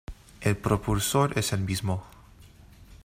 [0.41, 2.03] El propulsor es el mismo.